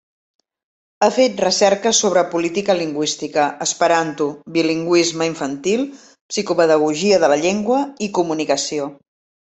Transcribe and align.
Ha 1.03 1.09
fet 1.17 1.43
recerca 1.45 1.91
sobre 1.97 2.23
política 2.31 2.77
lingüística, 2.79 3.45
esperanto, 3.67 4.29
bilingüisme 4.57 5.31
infantil, 5.35 5.87
psicopedagogia 6.33 7.25
de 7.27 7.35
la 7.35 7.43
llengua 7.47 7.89
i 8.09 8.15
comunicació. 8.21 8.95